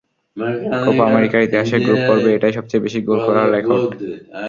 [0.83, 3.89] Copa আমেরিকার ইতিহাসে group পর্বে এটাই সবচেয়ে বেশি গোল করার রেকর্ড।